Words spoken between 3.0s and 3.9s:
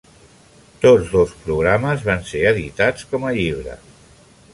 com a llibre.